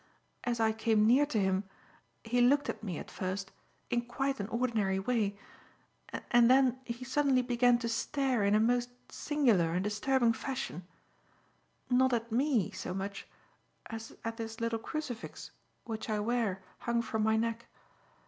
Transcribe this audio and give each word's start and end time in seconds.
As 0.45 0.59
I 0.59 0.71
came 0.71 1.05
near 1.05 1.27
to 1.27 1.39
him, 1.39 1.63
he 2.23 2.41
looked 2.41 2.69
at 2.69 2.81
me, 2.81 2.97
at 2.97 3.11
first, 3.11 3.51
in 3.91 4.01
quite 4.01 4.39
an 4.39 4.47
ordinary 4.47 4.97
way, 4.97 5.37
and 6.31 6.49
then, 6.49 6.79
he 6.85 7.05
suddenly 7.05 7.43
began 7.43 7.77
to 7.77 7.87
stare 7.87 8.43
in 8.43 8.55
a 8.55 8.59
most 8.59 8.89
singular 9.11 9.73
and 9.73 9.83
disturbing 9.83 10.33
fashion, 10.33 10.87
not 11.87 12.13
at 12.13 12.31
me, 12.31 12.71
so 12.71 12.95
much, 12.95 13.27
as 13.91 14.17
at 14.25 14.37
this 14.37 14.59
little 14.59 14.79
crucifix 14.79 15.51
which 15.83 16.09
I 16.09 16.19
wear 16.19 16.63
hung 16.79 17.03
from 17.03 17.21
my 17.21 17.35
neck. 17.37 17.67